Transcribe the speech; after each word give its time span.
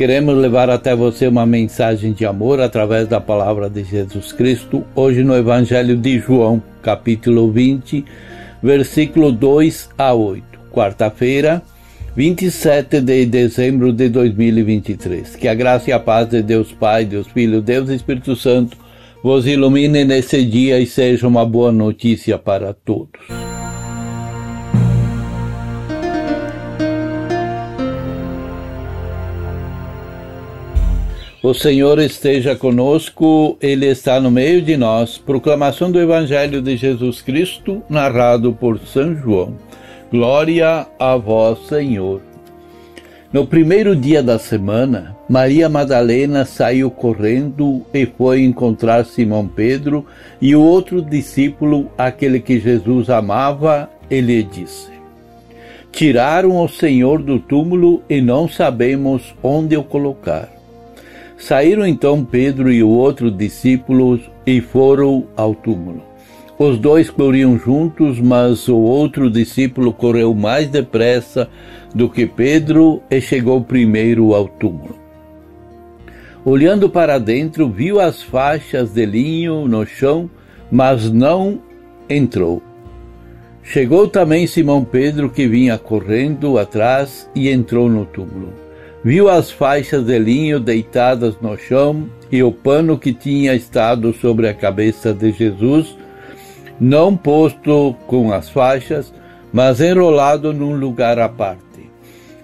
Queremos 0.00 0.34
levar 0.34 0.70
até 0.70 0.96
você 0.96 1.28
uma 1.28 1.44
mensagem 1.44 2.14
de 2.14 2.24
amor 2.24 2.58
através 2.58 3.06
da 3.06 3.20
palavra 3.20 3.68
de 3.68 3.84
Jesus 3.84 4.32
Cristo, 4.32 4.82
hoje 4.94 5.22
no 5.22 5.36
Evangelho 5.36 5.94
de 5.94 6.18
João, 6.18 6.62
capítulo 6.80 7.52
20, 7.52 8.02
versículo 8.62 9.30
2 9.30 9.90
a 9.98 10.14
8. 10.14 10.42
Quarta-feira, 10.72 11.60
27 12.16 12.98
de 13.02 13.26
dezembro 13.26 13.92
de 13.92 14.08
2023. 14.08 15.36
Que 15.36 15.46
a 15.46 15.54
graça 15.54 15.90
e 15.90 15.92
a 15.92 16.00
paz 16.00 16.30
de 16.30 16.40
Deus 16.40 16.72
Pai, 16.72 17.04
Deus 17.04 17.26
Filho, 17.26 17.60
Deus 17.60 17.90
Espírito 17.90 18.34
Santo 18.34 18.78
vos 19.22 19.46
ilumine 19.46 20.02
nesse 20.02 20.42
dia 20.46 20.80
e 20.80 20.86
seja 20.86 21.28
uma 21.28 21.44
boa 21.44 21.70
notícia 21.70 22.38
para 22.38 22.72
todos. 22.72 23.39
O 31.42 31.54
Senhor 31.54 31.98
esteja 31.98 32.54
conosco, 32.54 33.56
Ele 33.62 33.86
está 33.86 34.20
no 34.20 34.30
meio 34.30 34.60
de 34.60 34.76
nós. 34.76 35.16
Proclamação 35.16 35.90
do 35.90 35.98
Evangelho 35.98 36.60
de 36.60 36.76
Jesus 36.76 37.22
Cristo, 37.22 37.82
narrado 37.88 38.52
por 38.52 38.78
São 38.80 39.14
João. 39.16 39.54
Glória 40.10 40.86
a 40.98 41.16
vós, 41.16 41.66
Senhor. 41.66 42.20
No 43.32 43.46
primeiro 43.46 43.96
dia 43.96 44.22
da 44.22 44.38
semana, 44.38 45.16
Maria 45.26 45.66
Madalena 45.66 46.44
saiu 46.44 46.90
correndo 46.90 47.86
e 47.94 48.04
foi 48.04 48.42
encontrar 48.42 49.06
Simão 49.06 49.48
Pedro 49.48 50.04
e 50.42 50.54
o 50.54 50.60
outro 50.60 51.00
discípulo, 51.00 51.90
aquele 51.96 52.38
que 52.38 52.60
Jesus 52.60 53.08
amava, 53.08 53.88
e 54.10 54.20
lhe 54.20 54.42
disse: 54.42 54.90
Tiraram 55.90 56.62
o 56.62 56.68
Senhor 56.68 57.22
do 57.22 57.38
túmulo 57.38 58.02
e 58.10 58.20
não 58.20 58.46
sabemos 58.46 59.34
onde 59.42 59.74
o 59.74 59.82
colocar. 59.82 60.59
Saíram 61.40 61.86
então 61.86 62.22
Pedro 62.22 62.70
e 62.70 62.82
o 62.82 62.88
outro 62.90 63.30
discípulo 63.30 64.20
e 64.46 64.60
foram 64.60 65.26
ao 65.34 65.54
túmulo. 65.54 66.02
Os 66.58 66.78
dois 66.78 67.08
corriam 67.08 67.58
juntos, 67.58 68.20
mas 68.20 68.68
o 68.68 68.76
outro 68.76 69.30
discípulo 69.30 69.90
correu 69.90 70.34
mais 70.34 70.68
depressa 70.68 71.48
do 71.94 72.10
que 72.10 72.26
Pedro 72.26 73.02
e 73.10 73.22
chegou 73.22 73.62
primeiro 73.62 74.34
ao 74.34 74.46
túmulo. 74.46 74.94
Olhando 76.44 76.90
para 76.90 77.18
dentro, 77.18 77.70
viu 77.70 77.98
as 77.98 78.22
faixas 78.22 78.92
de 78.92 79.06
linho 79.06 79.66
no 79.66 79.86
chão, 79.86 80.28
mas 80.70 81.10
não 81.10 81.58
entrou. 82.08 82.62
Chegou 83.62 84.06
também 84.06 84.46
Simão 84.46 84.84
Pedro, 84.84 85.30
que 85.30 85.48
vinha 85.48 85.78
correndo 85.78 86.58
atrás, 86.58 87.28
e 87.34 87.48
entrou 87.48 87.88
no 87.88 88.04
túmulo 88.04 88.59
viu 89.04 89.28
as 89.28 89.50
faixas 89.50 90.04
de 90.04 90.18
linho 90.18 90.60
deitadas 90.60 91.36
no 91.40 91.56
chão 91.56 92.08
e 92.30 92.42
o 92.42 92.52
pano 92.52 92.98
que 92.98 93.12
tinha 93.12 93.54
estado 93.54 94.12
sobre 94.12 94.48
a 94.48 94.54
cabeça 94.54 95.12
de 95.12 95.32
Jesus, 95.32 95.96
não 96.78 97.16
posto 97.16 97.94
com 98.06 98.32
as 98.32 98.48
faixas, 98.48 99.12
mas 99.52 99.80
enrolado 99.80 100.52
num 100.52 100.74
lugar 100.74 101.18
à 101.18 101.28
parte. 101.28 101.90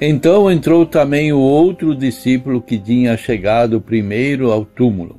Então 0.00 0.50
entrou 0.50 0.84
também 0.84 1.32
o 1.32 1.38
outro 1.38 1.94
discípulo 1.94 2.60
que 2.60 2.78
tinha 2.78 3.16
chegado 3.16 3.81
primeiro 3.81 4.50
ao 4.50 4.64
túmulo. 4.64 5.19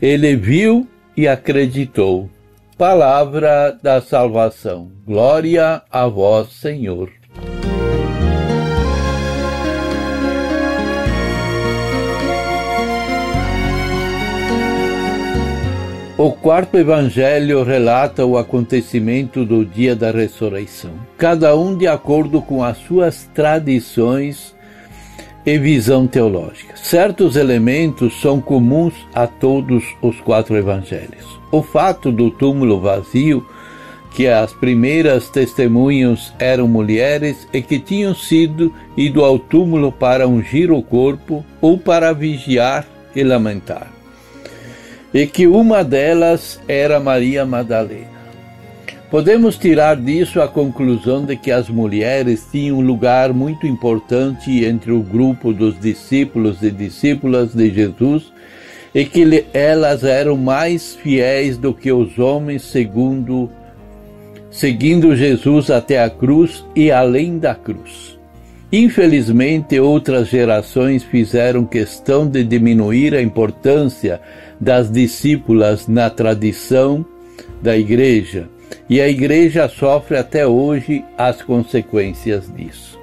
Ele 0.00 0.34
viu 0.34 0.88
e 1.16 1.28
acreditou. 1.28 2.28
Palavra 2.76 3.78
da 3.82 4.00
salvação. 4.00 4.90
Glória 5.06 5.82
a 5.90 6.08
vós, 6.08 6.48
Senhor. 6.52 7.19
O 16.22 16.32
quarto 16.32 16.76
evangelho 16.76 17.62
relata 17.62 18.26
o 18.26 18.36
acontecimento 18.36 19.42
do 19.42 19.64
dia 19.64 19.96
da 19.96 20.10
ressurreição, 20.10 20.90
cada 21.16 21.56
um 21.56 21.74
de 21.74 21.86
acordo 21.86 22.42
com 22.42 22.62
as 22.62 22.76
suas 22.76 23.24
tradições 23.32 24.54
e 25.46 25.56
visão 25.56 26.06
teológica. 26.06 26.76
Certos 26.76 27.36
elementos 27.36 28.20
são 28.20 28.38
comuns 28.38 28.92
a 29.14 29.26
todos 29.26 29.82
os 30.02 30.20
quatro 30.20 30.54
evangelhos. 30.58 31.40
O 31.50 31.62
fato 31.62 32.12
do 32.12 32.30
túmulo 32.30 32.78
vazio, 32.78 33.46
que 34.10 34.28
as 34.28 34.52
primeiras 34.52 35.30
testemunhas 35.30 36.34
eram 36.38 36.68
mulheres 36.68 37.48
e 37.50 37.62
que 37.62 37.78
tinham 37.78 38.14
sido 38.14 38.74
ido 38.94 39.24
ao 39.24 39.38
túmulo 39.38 39.90
para 39.90 40.28
ungir 40.28 40.70
o 40.70 40.82
corpo 40.82 41.42
ou 41.62 41.78
para 41.78 42.12
vigiar 42.12 42.86
e 43.16 43.24
lamentar 43.24 43.99
e 45.12 45.26
que 45.26 45.46
uma 45.46 45.82
delas 45.82 46.60
era 46.68 47.00
Maria 47.00 47.44
Madalena. 47.44 48.20
Podemos 49.10 49.58
tirar 49.58 49.96
disso 49.96 50.40
a 50.40 50.46
conclusão 50.46 51.24
de 51.24 51.36
que 51.36 51.50
as 51.50 51.68
mulheres 51.68 52.46
tinham 52.48 52.78
um 52.78 52.80
lugar 52.80 53.32
muito 53.32 53.66
importante 53.66 54.64
entre 54.64 54.92
o 54.92 55.02
grupo 55.02 55.52
dos 55.52 55.78
discípulos 55.80 56.62
e 56.62 56.70
discípulas 56.70 57.52
de 57.52 57.70
Jesus 57.70 58.32
e 58.94 59.04
que 59.04 59.46
elas 59.52 60.04
eram 60.04 60.36
mais 60.36 60.94
fiéis 60.94 61.58
do 61.58 61.74
que 61.74 61.90
os 61.90 62.20
homens 62.20 62.62
segundo 62.62 63.50
seguindo 64.48 65.16
Jesus 65.16 65.70
até 65.70 66.02
a 66.02 66.08
cruz 66.08 66.64
e 66.76 66.92
além 66.92 67.36
da 67.36 67.54
cruz. 67.54 68.19
Infelizmente, 68.72 69.80
outras 69.80 70.28
gerações 70.28 71.02
fizeram 71.02 71.64
questão 71.64 72.28
de 72.28 72.44
diminuir 72.44 73.14
a 73.14 73.22
importância 73.22 74.20
das 74.60 74.90
discípulas 74.90 75.88
na 75.88 76.08
tradição 76.08 77.04
da 77.60 77.76
igreja, 77.76 78.48
e 78.88 79.00
a 79.00 79.08
igreja 79.08 79.68
sofre 79.68 80.16
até 80.16 80.46
hoje 80.46 81.04
as 81.18 81.42
consequências 81.42 82.52
disso. 82.54 82.98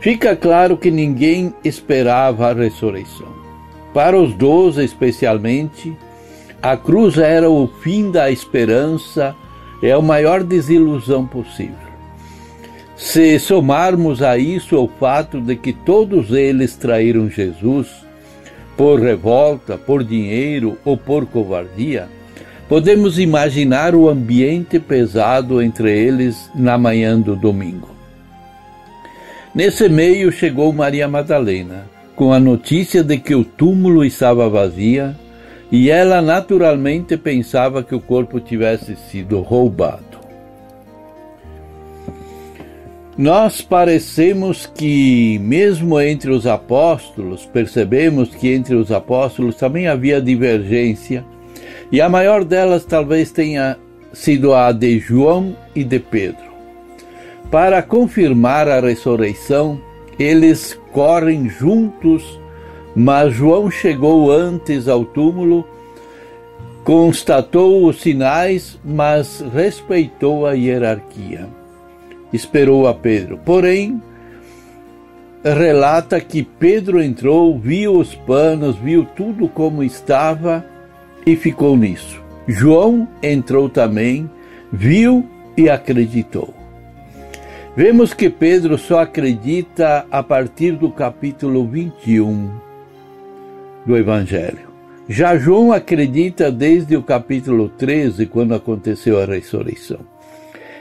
Fica 0.00 0.36
claro 0.36 0.76
que 0.76 0.90
ninguém 0.90 1.54
esperava 1.64 2.50
a 2.50 2.52
ressurreição. 2.52 3.34
Para 3.94 4.20
os 4.20 4.34
doze, 4.34 4.84
especialmente, 4.84 5.96
a 6.60 6.76
cruz 6.76 7.16
era 7.16 7.48
o 7.48 7.66
fim 7.66 8.10
da 8.10 8.30
esperança, 8.30 9.34
é 9.82 9.92
a 9.92 10.00
maior 10.02 10.44
desilusão 10.44 11.26
possível. 11.26 11.85
Se 12.96 13.38
somarmos 13.38 14.22
a 14.22 14.38
isso 14.38 14.76
o 14.76 14.88
fato 14.88 15.38
de 15.38 15.54
que 15.54 15.72
todos 15.72 16.30
eles 16.30 16.76
traíram 16.76 17.28
Jesus, 17.28 17.88
por 18.74 18.98
revolta, 19.00 19.76
por 19.76 20.02
dinheiro 20.02 20.78
ou 20.82 20.96
por 20.96 21.26
covardia, 21.26 22.08
podemos 22.68 23.18
imaginar 23.18 23.94
o 23.94 24.08
ambiente 24.08 24.78
pesado 24.78 25.60
entre 25.60 25.90
eles 25.92 26.50
na 26.54 26.78
manhã 26.78 27.20
do 27.20 27.36
domingo. 27.36 27.90
Nesse 29.54 29.88
meio 29.90 30.32
chegou 30.32 30.72
Maria 30.72 31.06
Madalena, 31.06 31.86
com 32.14 32.32
a 32.32 32.40
notícia 32.40 33.04
de 33.04 33.18
que 33.18 33.34
o 33.34 33.44
túmulo 33.44 34.04
estava 34.04 34.48
vazio, 34.48 35.14
e 35.70 35.90
ela 35.90 36.22
naturalmente 36.22 37.16
pensava 37.18 37.82
que 37.82 37.94
o 37.94 38.00
corpo 38.00 38.40
tivesse 38.40 38.96
sido 38.96 39.40
roubado. 39.40 40.15
Nós 43.18 43.62
parecemos 43.62 44.66
que, 44.66 45.38
mesmo 45.38 45.98
entre 45.98 46.30
os 46.30 46.46
apóstolos, 46.46 47.46
percebemos 47.46 48.34
que 48.34 48.52
entre 48.52 48.74
os 48.74 48.92
apóstolos 48.92 49.56
também 49.56 49.88
havia 49.88 50.20
divergência, 50.20 51.24
e 51.90 51.98
a 51.98 52.10
maior 52.10 52.44
delas 52.44 52.84
talvez 52.84 53.30
tenha 53.30 53.78
sido 54.12 54.52
a 54.52 54.70
de 54.70 54.98
João 54.98 55.56
e 55.74 55.82
de 55.82 55.98
Pedro. 55.98 56.44
Para 57.50 57.82
confirmar 57.82 58.68
a 58.68 58.80
ressurreição, 58.80 59.80
eles 60.18 60.78
correm 60.92 61.48
juntos, 61.48 62.38
mas 62.94 63.32
João 63.32 63.70
chegou 63.70 64.30
antes 64.30 64.88
ao 64.88 65.06
túmulo, 65.06 65.66
constatou 66.84 67.86
os 67.86 67.98
sinais, 67.98 68.78
mas 68.84 69.42
respeitou 69.54 70.46
a 70.46 70.52
hierarquia 70.52 71.48
esperou 72.32 72.86
a 72.86 72.94
Pedro. 72.94 73.38
Porém, 73.44 74.00
relata 75.44 76.20
que 76.20 76.42
Pedro 76.42 77.02
entrou, 77.02 77.58
viu 77.58 77.98
os 77.98 78.14
panos, 78.14 78.76
viu 78.76 79.04
tudo 79.04 79.48
como 79.48 79.82
estava 79.82 80.64
e 81.26 81.36
ficou 81.36 81.76
nisso. 81.76 82.22
João 82.46 83.08
entrou 83.22 83.68
também, 83.68 84.30
viu 84.72 85.24
e 85.56 85.68
acreditou. 85.68 86.54
Vemos 87.76 88.14
que 88.14 88.30
Pedro 88.30 88.78
só 88.78 89.00
acredita 89.00 90.06
a 90.10 90.22
partir 90.22 90.72
do 90.72 90.90
capítulo 90.90 91.66
21 91.66 92.50
do 93.84 93.96
Evangelho. 93.96 94.66
Já 95.08 95.36
João 95.36 95.72
acredita 95.72 96.50
desde 96.50 96.96
o 96.96 97.02
capítulo 97.02 97.68
13, 97.68 98.26
quando 98.26 98.54
aconteceu 98.54 99.20
a 99.20 99.26
ressurreição. 99.26 100.00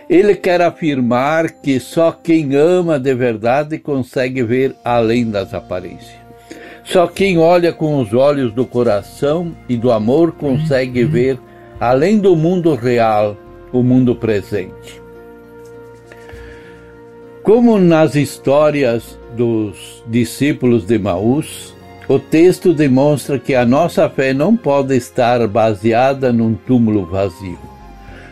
Ele 0.10 0.36
quer 0.36 0.62
afirmar 0.62 1.50
que 1.50 1.80
só 1.80 2.12
quem 2.12 2.56
ama 2.56 3.00
de 3.00 3.14
verdade 3.16 3.80
consegue 3.80 4.44
ver 4.44 4.76
além 4.84 5.30
das 5.30 5.54
aparências. 5.54 6.26
Só 6.84 7.08
quem 7.08 7.40
olha 7.40 7.74
com 7.74 8.00
os 8.00 8.14
olhos 8.14 8.54
do 8.54 8.66
coração 8.66 9.52
e 9.68 9.76
do 9.76 9.92
amor 9.92 10.34
consegue 10.34 11.04
uhum. 11.04 11.10
ver 11.10 11.40
além 11.80 12.20
do 12.20 12.36
mundo 12.36 12.76
real, 12.76 13.36
o 13.74 13.82
mundo 13.82 14.16
presente. 14.16 15.02
Como 17.42 17.80
nas 17.80 18.16
histórias 18.16 19.20
dos 19.36 20.04
discípulos 20.08 20.86
de 20.86 20.98
Maús, 20.98 21.76
o 22.08 22.20
texto 22.20 22.74
demonstra 22.74 23.40
que 23.40 23.56
a 23.56 23.66
nossa 23.66 24.08
fé 24.08 24.34
não 24.34 24.56
pode 24.56 24.96
estar 24.96 25.48
baseada 25.48 26.32
num 26.32 26.54
túmulo 26.54 27.06
vazio. 27.06 27.75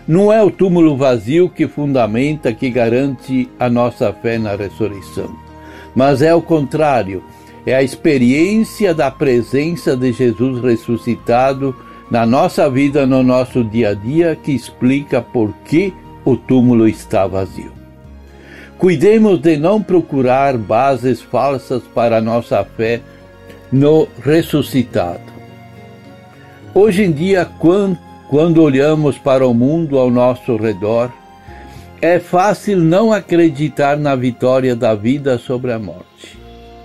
Não 0.07 0.33
é 0.33 0.43
o 0.43 0.51
túmulo 0.51 0.97
vazio 0.97 1.47
que 1.47 1.67
fundamenta, 1.67 2.51
que 2.51 2.69
garante 2.69 3.49
a 3.57 3.69
nossa 3.69 4.11
fé 4.11 4.37
na 4.37 4.55
ressurreição, 4.55 5.33
mas 5.95 6.21
é 6.21 6.35
o 6.35 6.41
contrário, 6.41 7.23
é 7.65 7.73
a 7.73 7.81
experiência 7.81 8.93
da 8.93 9.09
presença 9.09 9.95
de 9.95 10.11
Jesus 10.11 10.61
ressuscitado 10.61 11.73
na 12.11 12.25
nossa 12.25 12.69
vida, 12.69 13.05
no 13.05 13.23
nosso 13.23 13.63
dia 13.63 13.91
a 13.91 13.93
dia, 13.93 14.35
que 14.35 14.51
explica 14.51 15.21
por 15.21 15.53
que 15.65 15.93
o 16.25 16.35
túmulo 16.35 16.87
está 16.87 17.25
vazio. 17.25 17.71
Cuidemos 18.77 19.39
de 19.39 19.55
não 19.55 19.81
procurar 19.81 20.57
bases 20.57 21.21
falsas 21.21 21.81
para 21.95 22.17
a 22.17 22.21
nossa 22.21 22.65
fé 22.65 22.99
no 23.71 24.07
ressuscitado. 24.21 25.21
Hoje 26.73 27.03
em 27.03 27.11
dia, 27.11 27.45
quando 28.33 28.63
olhamos 28.63 29.15
para 29.15 29.45
o 29.45 29.53
mundo 29.53 29.99
ao 29.99 30.09
nosso 30.09 30.55
redor, 30.55 31.11
é 32.01 32.17
fácil 32.17 32.79
não 32.79 33.13
acreditar 33.13 33.95
na 33.95 34.15
vitória 34.15 34.75
da 34.75 34.95
vida 34.95 35.37
sobre 35.37 35.71
a 35.71 35.77
morte. 35.77 36.35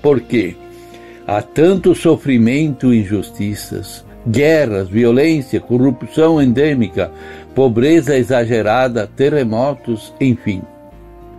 Por 0.03 0.21
quê? 0.21 0.55
Há 1.27 1.41
tanto 1.41 1.95
sofrimento 1.95 2.93
injustiças, 2.93 4.05
guerras, 4.29 4.91
violência, 4.91 5.59
corrupção 5.59 6.39
endêmica, 6.39 7.11
pobreza 7.55 8.15
exagerada, 8.15 9.07
terremotos, 9.17 10.13
enfim. 10.21 10.61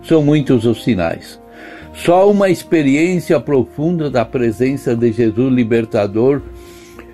São 0.01 0.23
muitos 0.23 0.65
os 0.65 0.83
sinais. 0.83 1.39
Só 1.93 2.31
uma 2.31 2.49
experiência 2.49 3.39
profunda 3.39 4.09
da 4.09 4.25
presença 4.25 4.95
de 4.95 5.11
Jesus 5.11 5.53
libertador 5.53 6.41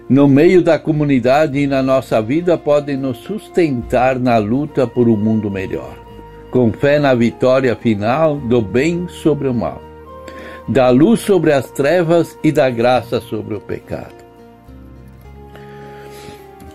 no 0.09 0.27
meio 0.27 0.61
da 0.61 0.77
comunidade 0.77 1.57
e 1.57 1.67
na 1.67 1.81
nossa 1.81 2.21
vida 2.21 2.57
pode 2.57 2.95
nos 2.95 3.17
sustentar 3.17 4.19
na 4.19 4.37
luta 4.37 4.85
por 4.85 5.07
um 5.07 5.17
mundo 5.17 5.49
melhor, 5.49 5.95
com 6.51 6.71
fé 6.71 6.99
na 6.99 7.13
vitória 7.13 7.75
final 7.75 8.37
do 8.37 8.61
bem 8.61 9.07
sobre 9.07 9.47
o 9.47 9.53
mal, 9.53 9.81
da 10.67 10.89
luz 10.89 11.19
sobre 11.19 11.51
as 11.51 11.69
trevas 11.71 12.37
e 12.43 12.51
da 12.51 12.69
graça 12.69 13.19
sobre 13.19 13.55
o 13.55 13.61
pecado. 13.61 14.15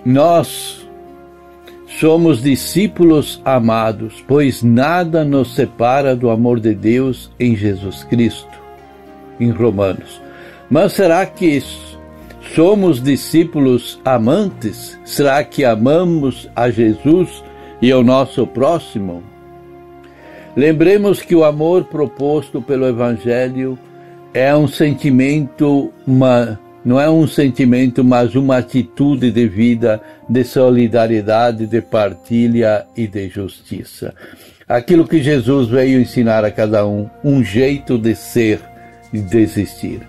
Nós 0.05 0.81
Somos 2.00 2.41
discípulos 2.43 3.43
amados, 3.44 4.25
pois 4.27 4.62
nada 4.62 5.23
nos 5.23 5.55
separa 5.55 6.17
do 6.17 6.31
amor 6.31 6.59
de 6.59 6.75
Deus 6.75 7.31
em 7.38 7.55
Jesus 7.55 8.05
Cristo, 8.05 8.59
em 9.38 9.50
Romanos. 9.50 10.19
Mas 10.71 10.94
será 10.94 11.27
que 11.27 11.44
somos 12.55 13.02
discípulos 13.02 14.00
amantes? 14.05 14.99
Será 15.05 15.43
que 15.44 15.64
amamos 15.64 16.49
a 16.55 16.70
Jesus 16.70 17.44
e 17.81 17.91
ao 17.91 18.02
nosso 18.02 18.47
próximo? 18.47 19.23
Lembremos 20.56 21.23
que 21.23 21.35
o 21.35 21.44
amor 21.44 21.85
proposto 21.85 22.61
pelo 22.61 22.87
Evangelho 22.87 23.79
é 24.35 24.55
um 24.55 24.67
sentimento, 24.67 25.93
uma 26.06 26.58
não 26.85 26.99
é 26.99 27.11
um 27.11 27.26
sentimento, 27.26 28.02
mas 28.02 28.35
uma 28.35 28.56
atitude 28.56 29.31
de 29.31 29.46
vida, 29.46 30.00
de 30.29 30.43
solidariedade, 30.44 31.67
de 31.67 31.81
partilha 31.82 32.87
e 32.96 33.06
de 33.06 33.29
justiça. 33.29 34.14
Aquilo 34.67 35.06
que 35.06 35.23
Jesus 35.23 35.69
veio 35.69 36.00
ensinar 36.00 36.44
a 36.44 36.50
cada 36.50 36.87
um, 36.87 37.08
um 37.23 37.44
jeito 37.44 37.99
de 37.99 38.14
ser 38.14 38.61
e 39.12 39.19
de 39.19 39.38
existir. 39.38 40.00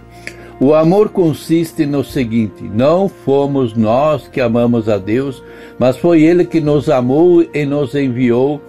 O 0.61 0.75
amor 0.75 1.09
consiste 1.09 1.87
no 1.87 2.03
seguinte: 2.03 2.61
não 2.61 3.09
fomos 3.09 3.73
nós 3.73 4.27
que 4.27 4.39
amamos 4.39 4.87
a 4.87 4.99
Deus, 4.99 5.43
mas 5.79 5.97
foi 5.97 6.21
Ele 6.21 6.45
que 6.45 6.61
nos 6.61 6.87
amou 6.87 7.43
e 7.51 7.65
nos 7.65 7.95
enviou 7.95 8.61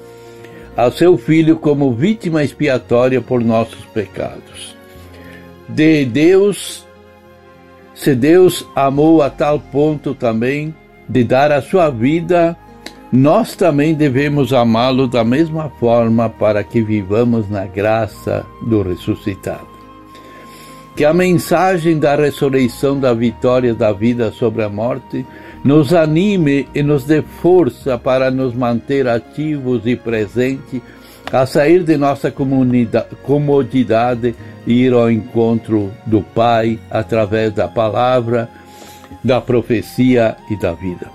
a 0.74 0.90
seu 0.90 1.18
Filho 1.18 1.56
como 1.56 1.92
vítima 1.92 2.42
expiatória 2.42 3.20
por 3.20 3.44
nossos 3.44 3.84
pecados. 3.92 4.74
De 5.68 6.06
Deus 6.06 6.86
se 7.94 8.14
Deus 8.14 8.66
amou 8.74 9.22
a 9.22 9.28
tal 9.28 9.60
ponto 9.60 10.14
também 10.14 10.74
de 11.06 11.22
dar 11.22 11.52
a 11.52 11.60
sua 11.60 11.90
vida, 11.90 12.56
nós 13.12 13.54
também 13.54 13.94
devemos 13.94 14.54
amá-lo 14.54 15.06
da 15.06 15.22
mesma 15.22 15.68
forma 15.78 16.30
para 16.30 16.64
que 16.64 16.80
vivamos 16.80 17.50
na 17.50 17.66
graça 17.66 18.46
do 18.66 18.80
ressuscitado. 18.80 19.71
Que 20.96 21.04
a 21.04 21.12
mensagem 21.12 21.98
da 21.98 22.14
ressurreição 22.14 23.00
da 23.00 23.14
vitória 23.14 23.74
da 23.74 23.92
vida 23.92 24.30
sobre 24.30 24.62
a 24.62 24.68
morte 24.68 25.24
nos 25.64 25.94
anime 25.94 26.68
e 26.74 26.82
nos 26.82 27.04
dê 27.04 27.22
força 27.22 27.96
para 27.96 28.30
nos 28.30 28.54
manter 28.54 29.08
ativos 29.08 29.86
e 29.86 29.96
presentes 29.96 30.82
a 31.32 31.46
sair 31.46 31.82
de 31.82 31.96
nossa 31.96 32.30
comodidade 33.22 34.34
ir 34.66 34.92
ao 34.92 35.10
encontro 35.10 35.90
do 36.04 36.20
Pai 36.20 36.78
através 36.90 37.52
da 37.52 37.66
palavra, 37.66 38.50
da 39.24 39.40
profecia 39.40 40.36
e 40.50 40.56
da 40.56 40.72
vida. 40.72 41.10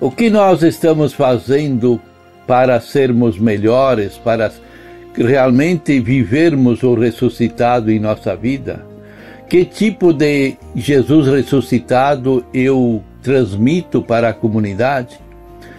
O 0.00 0.10
que 0.10 0.28
nós 0.28 0.62
estamos 0.62 1.12
fazendo 1.12 2.00
para 2.46 2.80
sermos 2.80 3.38
melhores, 3.38 4.16
para 4.16 4.50
realmente 5.18 6.00
vivermos 6.00 6.82
o 6.82 6.94
ressuscitado 6.94 7.90
em 7.90 7.98
nossa 7.98 8.36
vida? 8.36 8.86
Que 9.48 9.64
tipo 9.64 10.12
de 10.12 10.56
Jesus 10.76 11.26
ressuscitado 11.26 12.44
eu 12.52 13.02
transmito 13.22 14.02
para 14.02 14.28
a 14.28 14.34
comunidade? 14.34 15.18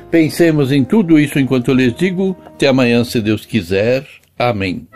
Pensemos 0.10 0.72
em 0.72 0.84
tudo 0.84 1.20
isso 1.20 1.40
enquanto 1.40 1.70
eu 1.70 1.76
lhes 1.76 1.94
digo. 1.96 2.36
Até 2.46 2.68
amanhã, 2.68 3.04
se 3.04 3.22
Deus 3.22 3.46
quiser. 3.46 4.06
Amém. 4.38 4.88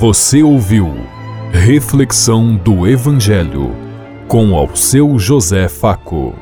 Você 0.00 0.42
ouviu 0.42 0.94
Reflexão 1.52 2.56
do 2.56 2.86
Evangelho 2.86 3.76
com 4.26 4.54
ao 4.54 4.74
seu 4.74 5.18
José 5.18 5.68
Faco. 5.68 6.34